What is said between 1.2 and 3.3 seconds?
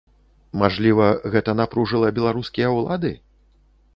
гэта напружыла беларускія ўлады?